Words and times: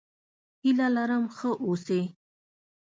هيله 0.63 0.87
لرم 0.95 1.23
ښه 1.37 1.49
اوسې! 1.63 2.01